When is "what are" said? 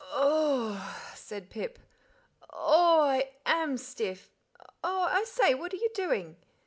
5.53-5.77